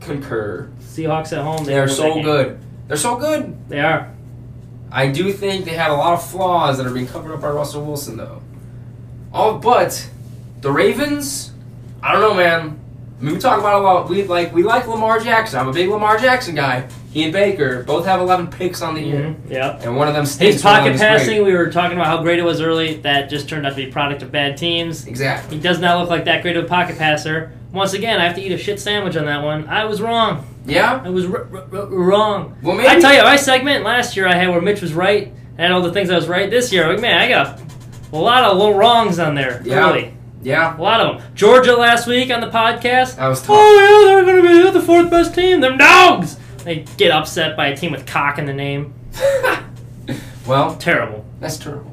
[0.00, 0.68] concur.
[0.80, 1.64] Seahawks at home.
[1.64, 2.58] They They're will win that so good.
[2.88, 3.68] They're so good.
[3.68, 4.12] They are.
[4.92, 7.48] I do think they had a lot of flaws that are being covered up by
[7.50, 8.40] Russell Wilson, though.
[9.32, 10.08] All but
[10.60, 11.50] the Ravens,
[12.02, 12.78] I don't know, man.
[13.18, 14.08] I mean, we talk about a lot.
[14.10, 15.58] We like we like Lamar Jackson.
[15.58, 16.86] I'm a big Lamar Jackson guy.
[17.12, 19.78] He and Baker both have 11 picks on the year, Mhm, Yeah.
[19.82, 20.56] and one of them stinks.
[20.56, 22.96] His pocket passing, we were talking about how great it was early.
[22.96, 25.06] That just turned out to be a product of bad teams.
[25.06, 25.56] Exactly.
[25.56, 27.52] He does not look like that great of a pocket passer.
[27.72, 29.66] Once again, I have to eat a shit sandwich on that one.
[29.66, 30.44] I was wrong.
[30.66, 31.00] Yeah.
[31.02, 32.54] I was r- r- r- wrong.
[32.62, 32.86] Well, maybe.
[32.88, 35.80] I tell you, my segment last year I had where Mitch was right and all
[35.80, 36.50] the things I was right.
[36.50, 37.60] This year, like, man, I got
[38.12, 39.62] a lot of little wrongs on there.
[39.64, 39.86] Yeah.
[39.86, 40.12] Really,
[40.46, 40.76] Yeah.
[40.76, 41.32] a lot of them.
[41.34, 43.16] Georgia last week on the podcast.
[43.16, 43.50] That was tough.
[43.58, 43.78] Oh
[44.08, 45.60] yeah, they're going to be the fourth best team.
[45.60, 46.38] Them dogs.
[46.58, 48.94] They get upset by a team with cock in the name.
[50.46, 51.24] well, Terrible.
[51.40, 51.92] that's terrible.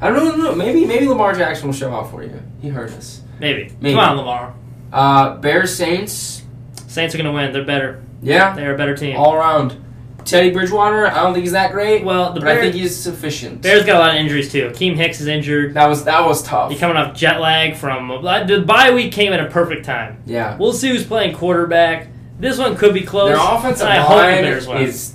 [0.00, 0.54] I don't know.
[0.54, 2.40] Maybe maybe Lamar Jackson will show out for you.
[2.60, 3.22] He heard us.
[3.40, 3.72] Maybe.
[3.80, 3.94] Maybe.
[3.94, 4.54] Come on, Lamar.
[4.92, 6.42] Uh, Bears Saints.
[6.86, 7.52] Saints are going to win.
[7.52, 8.02] They're better.
[8.22, 8.54] Yeah.
[8.54, 9.16] They're a better team.
[9.16, 9.84] All around.
[10.30, 11.06] Teddy Bridgewater.
[11.06, 12.04] I don't think he's that great.
[12.04, 13.62] well, the but I think he's sufficient.
[13.62, 14.70] Bears got a lot of injuries too.
[14.70, 15.74] Keem Hicks is injured.
[15.74, 16.70] That was that was tough.
[16.70, 20.22] He's coming off jet lag from the bye week came at a perfect time.
[20.26, 20.56] Yeah.
[20.56, 22.08] We'll see who's playing quarterback.
[22.38, 23.30] This one could be close.
[23.30, 24.82] Their offensive I hope the line Bears win.
[24.82, 25.14] is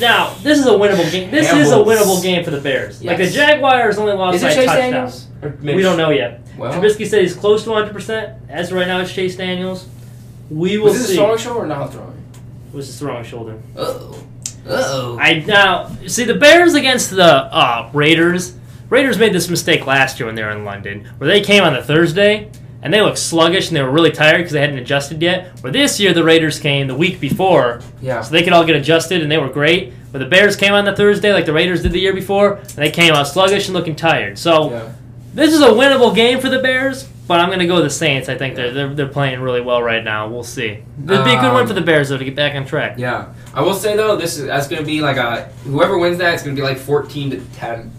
[0.00, 1.30] now, this is a winnable game.
[1.30, 3.04] This is a winnable game for the Bears.
[3.04, 4.90] Like the Jaguars only lost is by it Chase touchdown.
[4.90, 5.26] Daniels?
[5.62, 6.40] We don't know yet.
[6.56, 7.92] Well, Trubisky said he's close to 100.
[7.92, 9.86] percent As of right now, it's Chase Daniels.
[10.50, 11.16] We will was this a see.
[11.16, 11.92] throwing show or not
[12.72, 13.58] was his throwing shoulder.
[13.76, 14.22] Uh-oh.
[14.68, 15.18] Uh-oh.
[15.20, 18.54] I now see the Bears against the uh, Raiders.
[18.88, 21.72] Raiders made this mistake last year when they were in London, where they came on
[21.74, 22.50] the Thursday
[22.82, 25.58] and they looked sluggish and they were really tired because they hadn't adjusted yet.
[25.62, 28.20] Where this year the Raiders came the week before, Yeah.
[28.22, 29.92] so they could all get adjusted and they were great.
[30.12, 32.68] But the Bears came on the Thursday like the Raiders did the year before, and
[32.76, 34.38] they came out sluggish and looking tired.
[34.38, 34.88] So Yeah.
[35.34, 37.06] this is a winnable game for the Bears.
[37.30, 38.28] But I'm going to go with the Saints.
[38.28, 40.26] I think they're, they're they're playing really well right now.
[40.26, 40.66] We'll see.
[40.66, 42.98] It'd be a good one Um, for the Bears though to get back on track.
[42.98, 43.32] Yeah.
[43.54, 46.42] I will say though, this is that's gonna be like a whoever wins that, it's
[46.42, 47.92] gonna be like fourteen to ten.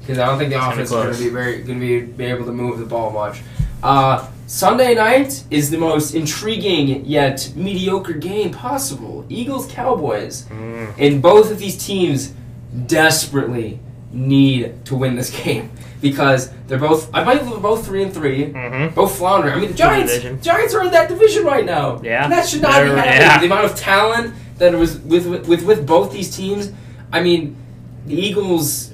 [0.00, 2.44] Because I don't think the gonna offense is gonna be very gonna be, be able
[2.44, 3.40] to move the ball much.
[3.82, 9.24] Uh, Sunday night is the most intriguing yet mediocre game possible.
[9.30, 10.44] Eagles Cowboys.
[10.50, 10.92] Mm.
[10.98, 12.34] And both of these teams
[12.84, 13.80] desperately
[14.16, 17.14] need to win this game because they're both.
[17.14, 18.94] I believe they're both three and 3 Mm-hmm.
[18.94, 19.54] both floundering.
[19.54, 20.14] I mean, the Giants.
[20.44, 22.00] Giants are in that division right now.
[22.02, 22.24] Yeah.
[22.24, 23.20] and that should not be They're- happening.
[23.20, 23.38] yeah.
[23.40, 26.72] The amount of talent that was with with with both these teams.
[27.12, 27.56] I mean,
[28.06, 28.92] the Eagles.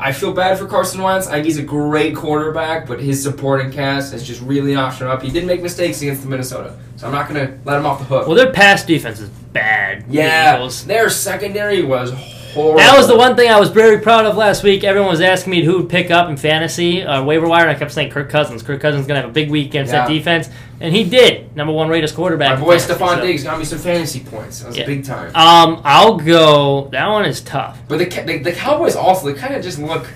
[0.00, 1.28] I feel bad for Carson Wentz.
[1.28, 5.06] I think he's a great quarterback, but his supporting cast has just really notched him
[5.06, 5.22] up.
[5.22, 8.06] He did make mistakes against the Minnesota, so I'm not gonna let him off the
[8.06, 8.26] hook.
[8.26, 10.08] Well, their pass defense is bad.
[10.08, 10.84] the Yeah, Eagles.
[10.86, 12.10] their secondary was
[12.52, 12.78] horrible.
[12.78, 14.84] That was the one thing I was very proud of last week.
[14.84, 17.74] Everyone was asking me who would pick up in fantasy uh, waiver wire, and I
[17.78, 18.62] kept saying Kirk Cousins.
[18.62, 20.48] Kirk Cousins is gonna have a big week against that defense,
[20.80, 21.54] and he did.
[21.56, 22.58] Number one Raiders quarterback.
[22.58, 24.60] My boy Stefon so- Diggs got me some fantasy points.
[24.60, 24.86] That was Yeah.
[24.86, 25.34] big time.
[25.34, 26.88] Um, I'll go.
[26.92, 27.78] That one is tough.
[27.88, 30.06] But the, the the Cowboys also they kind of just look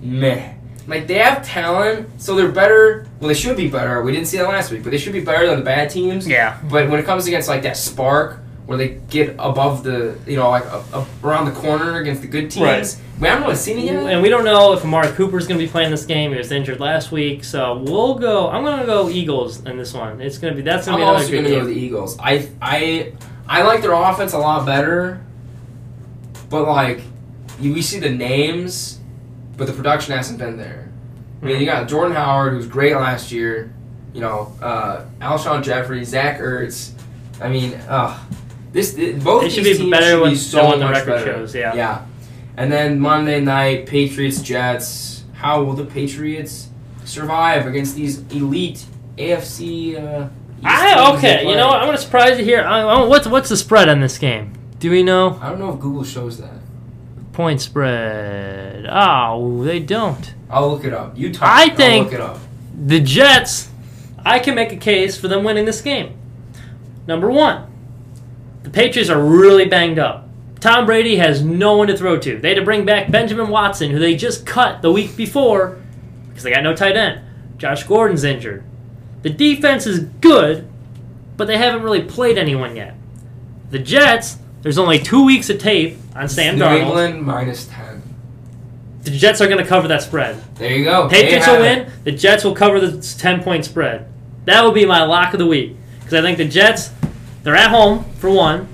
[0.00, 0.52] meh.
[0.86, 3.06] Like they have talent, so they're better.
[3.18, 4.02] Well, they should be better.
[4.02, 6.28] We didn't see that last week, but they should be better than the bad teams.
[6.28, 6.58] Yeah.
[6.68, 10.48] But when it comes against like that spark, where they get above the, you know,
[10.48, 10.64] like
[11.22, 12.96] around the corner against the good teams, Right.
[13.20, 13.96] we haven't really seen it yet.
[13.96, 16.30] And we don't know if Amari Cooper's going to be playing this game.
[16.32, 18.48] He was injured last week, so we'll go.
[18.48, 20.20] I'm going to go Eagles in this one.
[20.22, 21.64] It's going to be that's going to be another also good going to go game.
[21.66, 22.16] with the Eagles.
[22.20, 23.12] I I
[23.46, 25.20] I like their offense a lot better,
[26.48, 27.00] but like
[27.60, 28.98] you, we see the names,
[29.56, 30.88] but the production hasn't been there.
[31.42, 33.72] I mean, you got Jordan Howard, who was great last year.
[34.14, 36.92] You know, uh, Alshon Jeffery, Zach Ertz.
[37.40, 38.18] I mean, uh,
[38.74, 41.06] this th- both these should be teams better should when- be so what the record
[41.06, 41.24] better.
[41.24, 41.74] shows, yeah.
[41.74, 42.04] yeah.
[42.58, 45.24] And then Monday night, Patriots Jets.
[45.32, 46.68] How will the Patriots
[47.06, 48.84] survive against these elite
[49.16, 49.96] AFC?
[49.96, 50.28] Uh,
[50.64, 51.48] I okay.
[51.48, 51.78] You know what?
[51.80, 52.62] I'm going to surprise you here.
[52.62, 54.52] I, I, what's what's the spread on this game?
[54.78, 56.52] Do we know I don't know if Google shows that.
[57.32, 58.86] point spread?
[58.88, 60.34] Oh, they don't.
[60.50, 61.16] I'll look it up.
[61.18, 61.48] You talk.
[61.48, 62.38] I I'll think- look it up.
[62.86, 63.70] The Jets.
[64.26, 66.14] I can make a case for them winning this game.
[67.06, 67.66] Number one,
[68.64, 70.28] the Patriots are really banged up.
[70.58, 72.38] Tom Brady has no one to throw to.
[72.38, 75.78] They had to bring back Benjamin Watson, who they just cut the week before
[76.28, 77.20] because they got no tight end.
[77.58, 78.64] Josh Gordon's injured.
[79.22, 80.66] The defense is good,
[81.36, 82.94] but they haven't really played anyone yet.
[83.70, 86.80] The Jets, there's only two weeks of tape on Sam New Darnold.
[86.80, 88.02] England minus ten.
[89.02, 90.42] The Jets are going to cover that spread.
[90.54, 91.08] There you go.
[91.10, 91.92] Patriots will win.
[92.04, 94.10] The Jets will cover the 10 point spread.
[94.46, 95.76] That will be my lock of the week.
[95.98, 96.90] Because I think the Jets,
[97.44, 98.68] they're at home, for one.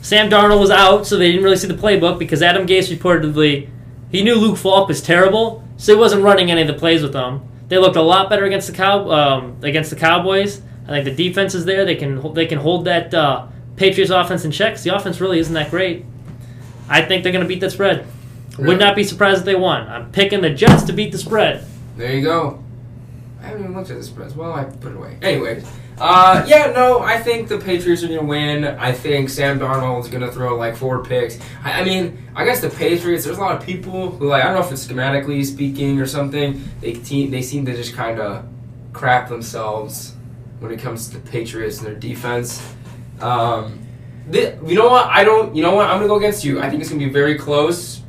[0.00, 3.68] Sam Darnold was out, so they didn't really see the playbook because Adam Gase reportedly,
[4.10, 7.12] he knew Luke Falk was terrible, so he wasn't running any of the plays with
[7.12, 7.46] them.
[7.68, 10.62] They looked a lot better against the cow um, against the Cowboys.
[10.86, 11.84] I think the defense is there.
[11.84, 14.78] They can they can hold that uh, Patriots offense in check.
[14.78, 16.06] The offense really isn't that great.
[16.88, 18.06] I think they're going to beat that spread.
[18.56, 18.68] Really?
[18.68, 19.86] Would not be surprised if they won.
[19.86, 21.66] I'm picking the Jets to beat the spread.
[21.96, 22.62] There you go.
[23.40, 24.34] I haven't even looked at the spreads.
[24.34, 25.18] Well, I put it away.
[25.20, 25.64] Anyways,
[26.00, 28.64] uh, yeah, no, I think the Patriots are going to win.
[28.64, 31.38] I think Sam Darnold is going to throw like four picks.
[31.64, 33.24] I, I mean, I guess the Patriots.
[33.24, 36.06] There's a lot of people who like I don't know if it's schematically speaking or
[36.06, 36.62] something.
[36.80, 38.46] They te- they seem to just kind of
[38.92, 40.14] crap themselves
[40.60, 42.62] when it comes to the Patriots and their defense.
[43.20, 43.78] Um,
[44.30, 45.06] thi- you know what?
[45.06, 45.54] I don't.
[45.54, 45.86] You know what?
[45.88, 46.60] I'm gonna go against you.
[46.60, 48.02] I think it's gonna be very close,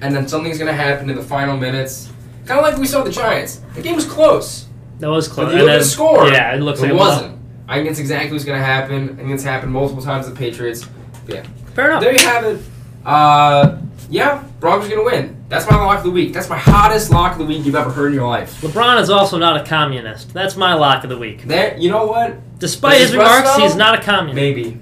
[0.00, 2.10] and then something's gonna happen in the final minutes.
[2.46, 3.60] Kind of like we saw the Giants.
[3.74, 4.66] The game was close.
[5.00, 5.52] That was But close.
[5.52, 6.28] you And look at then- the score.
[6.28, 7.38] Yeah, it looks like it like wasn't.
[7.68, 9.10] I think it's exactly what's gonna happen.
[9.18, 10.86] I think it's happened multiple times to the Patriots.
[11.26, 11.42] Yeah.
[11.74, 12.02] Fair enough.
[12.02, 12.60] There you have it.
[13.06, 13.76] Uh,
[14.10, 15.36] yeah, Broncos are gonna win.
[15.48, 16.32] That's my lock of the week.
[16.32, 18.60] That's my hottest lock of the week you've ever heard in your life.
[18.60, 20.32] LeBron is also not a communist.
[20.34, 21.46] That's my lock of the week.
[21.46, 22.36] There, you know what?
[22.58, 24.36] Despite Does his remarks, he's not a communist.
[24.36, 24.78] Maybe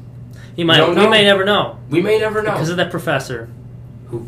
[0.56, 0.86] He might.
[0.88, 1.08] We know.
[1.08, 2.52] may never know we may never know.
[2.52, 3.48] because of that professor.
[4.08, 4.26] Who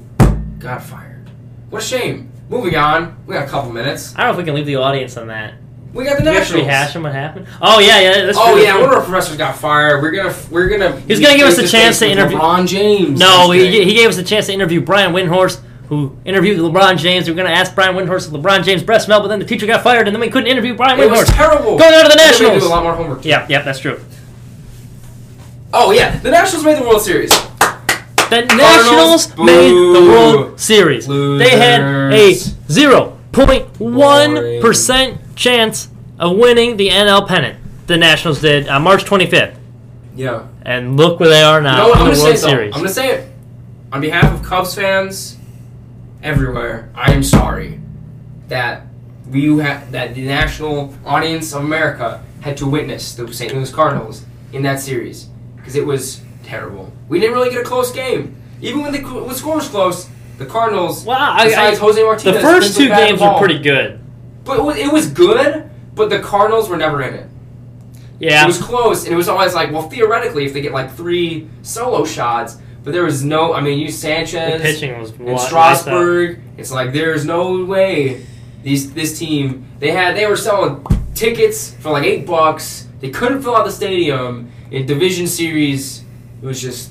[0.58, 1.28] got fired.
[1.70, 2.30] What a shame.
[2.48, 3.16] Moving on.
[3.26, 4.14] We got a couple minutes.
[4.16, 5.54] I don't know if we can leave the audience on that.
[5.92, 6.64] We got the We Nationals.
[6.66, 7.46] rehash him what happened.
[7.60, 8.26] Oh yeah, yeah.
[8.26, 10.00] That's Oh yeah, that's one of our professors got fired.
[10.02, 11.00] We're gonna we're gonna.
[11.00, 13.18] He's gonna give us a chance to interview- LeBron James.
[13.18, 17.26] No, he, he gave us a chance to interview Brian Windhorst, who interviewed LeBron James.
[17.26, 19.44] We were going to ask Brian Windhorst if LeBron James breast milk, but then the
[19.44, 21.34] teacher got fired, and then we couldn't interview Brian It was Windhorst.
[21.36, 21.76] terrible.
[21.76, 22.62] Going on to the Nationals.
[22.62, 23.24] Do a lot more homework.
[23.24, 23.98] Yep, yep, that's true.
[25.72, 27.30] Oh yeah, the Nationals made the World Series.
[28.30, 31.06] The Nationals made the World Series.
[31.08, 31.80] They had
[32.12, 37.58] a 0.1% chance of winning the NL pennant.
[37.86, 39.56] The Nationals did on March 25th.
[40.14, 40.46] Yeah.
[40.62, 41.98] And look where they are You now know what?
[41.98, 42.48] I'm in gonna the say World it, though.
[42.48, 42.74] Series.
[42.74, 43.32] I'm gonna say it.
[43.92, 45.36] On behalf of Cubs fans
[46.22, 47.80] everywhere, I am sorry
[48.48, 48.82] that
[49.30, 53.52] we ha- that the national audience of America had to witness the St.
[53.54, 56.92] Louis Cardinals in that series because it was terrible.
[57.08, 60.08] We didn't really get a close game, even when the, when the score was close.
[60.38, 63.99] The Cardinals, Well, I, I, Jose Martinez, the first two games were pretty good.
[64.50, 65.70] But it was, it was good.
[65.94, 67.26] But the Cardinals were never in it.
[68.18, 68.44] Yeah.
[68.44, 71.48] It was close, and it was always like, well, theoretically, if they get like three
[71.62, 73.54] solo shots, but there was no.
[73.54, 76.40] I mean, you Sanchez, the pitching was and Strasburg.
[76.56, 78.26] It's like there's no way
[78.62, 80.84] these this team they had they were selling
[81.14, 82.88] tickets for like eight bucks.
[83.00, 86.04] They couldn't fill out the stadium in division series.
[86.42, 86.90] It was just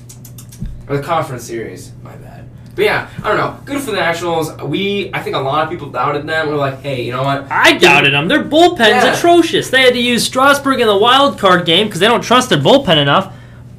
[0.88, 1.92] or the conference series.
[2.02, 2.29] My bad.
[2.74, 3.58] But yeah, I don't know.
[3.64, 4.56] Good for the Nationals.
[4.62, 6.48] We I think a lot of people doubted them.
[6.48, 7.50] We're like, hey, you know what?
[7.50, 8.28] I doubted them.
[8.28, 9.12] Their bullpen's Yeah.
[9.14, 9.70] atrocious.
[9.70, 12.58] They had to use Strasburg in the wild card game because they don't trust their
[12.58, 13.32] bullpen enough.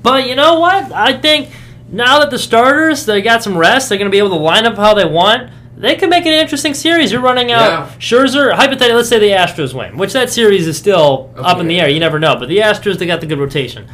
[0.04, 0.91] But you know what?
[0.91, 1.49] I think
[1.91, 4.65] now that the starters they got some rest, they're going to be able to line
[4.65, 5.51] up how they want.
[5.77, 7.12] They could make an interesting series.
[7.12, 7.88] You're running out Yeah.
[7.97, 8.54] Scherzer.
[8.54, 11.80] Hypothetically, let's say the Astros win, which that series is still Up up in the
[11.80, 11.89] air.
[11.89, 12.36] You never know.
[12.36, 13.88] But the Astros, they got the good rotation.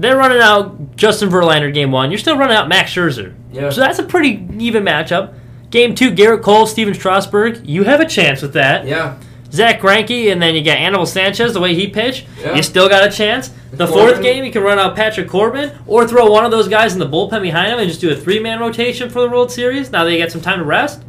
[0.00, 2.10] They're running out Justin Verlander game one.
[2.10, 3.34] You're still running out Max Scherzer.
[3.52, 3.70] Yeah.
[3.70, 5.34] So that's a pretty even matchup.
[5.70, 7.66] Game two, Gerrit Cole, Stephen Strasburg.
[7.66, 8.86] You have a chance with that.
[8.86, 9.18] Yeah.
[9.52, 12.26] Zack Greinke, and then you got Anibal Sanchez, the way he pitched.
[12.40, 12.54] Yeah.
[12.54, 13.48] You still got a chance.
[13.72, 13.94] The Corbin.
[13.94, 16.98] fourth game, you can run out Patrick Corbin, or throw one of those guys in
[16.98, 19.90] the bullpen behind him and just do a three-man rotation for the World Series.
[19.90, 21.02] Now that you got some time to rest.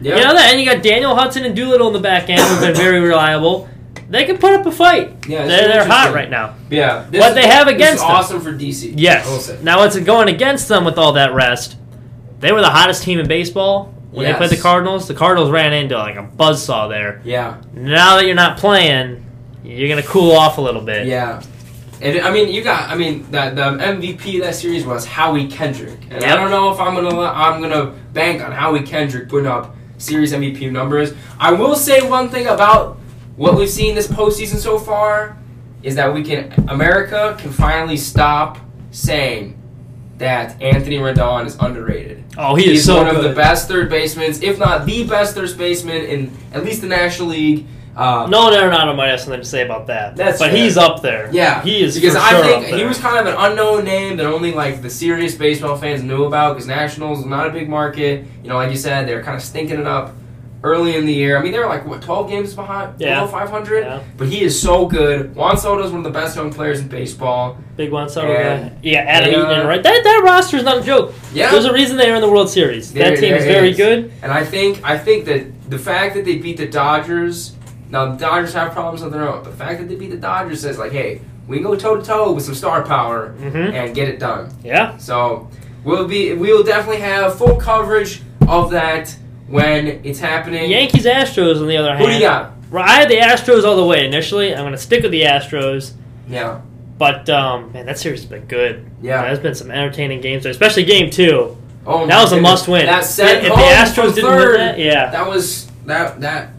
[0.00, 0.16] Yeah.
[0.16, 2.60] You know that, and you got Daniel Hudson and Doolittle in the back end, who've
[2.60, 3.68] been very reliable.
[4.10, 5.26] They can put up a fight.
[5.28, 6.54] Yeah, they're, they're hot right now.
[6.70, 7.06] Yeah.
[7.10, 8.10] This What is- they have against them.
[8.10, 8.94] awesome for DC.
[8.96, 9.52] Yes.
[9.62, 11.76] Now it's going against them with all that rest?
[12.40, 14.34] They were the hottest team in baseball when Yes.
[14.34, 15.08] they played the Cardinals.
[15.08, 17.20] The Cardinals ran into like a buzzsaw there.
[17.24, 17.56] Yeah.
[17.74, 19.24] Now that you're not playing,
[19.62, 21.06] you're gonna cool off a little bit.
[21.06, 21.42] Yeah.
[22.00, 22.88] And I mean, you got.
[22.88, 26.70] I mean, the, the MVP of that series was Howie Kendrick, and I don't know
[26.72, 27.20] if I'm gonna.
[27.20, 31.12] I'm gonna bank on Howie Kendrick putting up series MVP numbers.
[31.40, 32.98] I will say one thing about
[33.38, 35.36] what we've seen this postseason so far
[35.82, 36.52] is that we can.
[36.68, 38.58] America can finally stop
[38.90, 39.54] saying
[40.18, 42.24] that Anthony Rendon is underrated.
[42.36, 43.16] Oh, he He's is so one good.
[43.16, 46.88] of the best third basemen, if not the best third baseman in at least the
[46.88, 47.66] National League.
[47.96, 50.14] Um, No, Arenado might have something to say about that.
[50.16, 50.56] That's but fair.
[50.56, 51.30] he's up there.
[51.32, 54.26] Yeah, he is because I sure think he was kind of an unknown name that
[54.26, 58.24] only like the serious baseball fans knew about because Nationals is not a big market.
[58.42, 60.14] You know, like you said, they're kind of stinking it up
[60.68, 61.38] early in the year.
[61.38, 63.20] I mean, they were like what twelve games behind, Yeah.
[63.20, 63.84] below five hundred.
[63.84, 64.00] Yeah.
[64.16, 65.34] But he is so good.
[65.34, 67.56] Juan Soto is one of the best young players in baseball.
[67.76, 68.08] big one.
[68.08, 69.82] So And- yeah, Adam they, uh, Eaton, right?
[69.82, 71.14] That that roster is not a joke.
[71.32, 72.92] Yeah, There's a reason they're in the World Series.
[72.92, 73.76] There- that team is very is.
[73.76, 74.10] good.
[74.22, 77.52] and I think I think that the fact that they beat the Dodgers.
[77.90, 80.16] Now the Dodgers have problems of their own, but the fact that they beat the
[80.18, 83.56] Dodgers says like, hey, we can go toe to toe with some star power Mm-hmm.
[83.74, 84.50] and get it done.
[84.62, 84.96] Yeah.
[84.98, 85.48] So
[85.84, 89.14] we'll be we will definitely have full coverage of that
[89.48, 90.70] when it's happening.
[90.70, 92.00] Yankees Astros on the other hand.
[92.00, 92.52] Who do you got?
[92.70, 94.52] Well, I had the Astros all the way initially.
[94.54, 95.92] I'm going to stick with the Astros.
[96.28, 96.60] Yeah,
[96.98, 98.84] But um, man, that series has been good.
[99.00, 99.22] yeah.
[99.22, 101.56] There's been some entertaining games, there, especially Game Two.
[101.86, 102.84] Oh, That was a must-win.
[102.84, 105.10] That set if the Astros didn't third, win that, yeah.
[105.10, 106.57] that was that that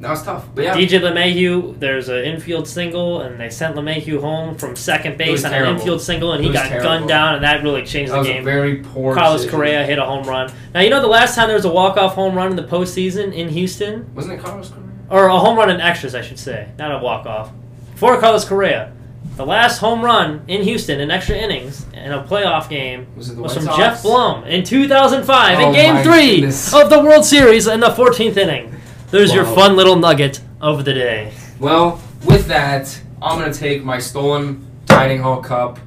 [0.00, 0.46] that was tough.
[0.54, 5.16] But yeah, DJ LeMahieu, there's an infield single, and they sent LeMahieu home from second
[5.16, 6.84] base on an infield single, and he got terrible.
[6.88, 8.44] gunned down, and that really changed that the was a game.
[8.44, 9.14] very poor.
[9.14, 9.56] Carlos decision.
[9.58, 10.52] Correa hit a home run.
[10.74, 13.32] Now you know the last time there was a walk-off home run in the postseason
[13.32, 14.80] in Houston, wasn't it Carlos Correa?
[15.10, 17.50] or a home run in extras, I should say, not a walk-off.
[17.94, 18.92] For Carlos Correa,
[19.36, 23.54] the last home run in Houston in extra innings in a playoff game Was was
[23.54, 23.76] from Sox?
[23.76, 26.72] Geoff Blum in 2005 Oh in Game Three goodness.
[26.74, 28.70] of the World Series in the 14th inning.
[29.14, 31.32] There's your fun little nugget of the day.
[31.60, 35.78] Well, with that, I'm gonna take my stolen dining hall cup,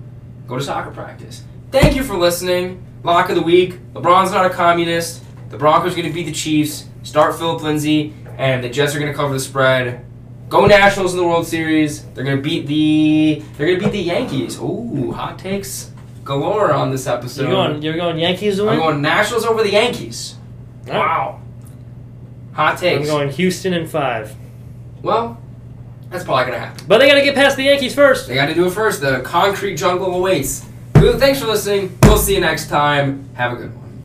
[0.48, 1.44] go to soccer practice.
[1.70, 2.86] Thank you for listening.
[3.04, 5.26] Lock of the week: LeBron's not a communist.
[5.50, 6.86] The Broncos are gonna beat the Chiefs.
[7.04, 10.06] Start Phillip Lindsay, and the Jets are gonna cover the spread.
[10.48, 12.06] Go Nationals in the World Series.
[12.14, 13.44] They're gonna beat the.
[13.58, 14.58] They're gonna beat the Yankees.
[14.58, 15.92] Ooh, hot takes
[16.24, 17.42] galore on this episode.
[17.42, 20.36] You're going, you're going Yankees to I'm going Nationals over the Yankees.
[20.88, 21.00] All right.
[21.00, 21.42] Wow.
[22.58, 23.02] Hot takes.
[23.02, 24.36] I'm going Houston in five,
[25.04, 25.40] Well,
[26.10, 26.86] that's probably gonna happen.
[26.88, 28.28] but they got to get past the Yankees first.
[28.28, 29.00] They got to do it first.
[29.00, 30.66] The concrete jungle awaits.
[30.96, 31.96] Thanks for listening.
[32.04, 33.30] We'll see you next time.
[33.36, 33.77] Have a good one.